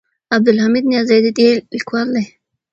عبدالحمید 0.35 0.83
نیازی 0.91 1.19
د 1.25 1.27
دې 1.37 1.49
لیکوال 1.73 2.07
دی. 2.15 2.23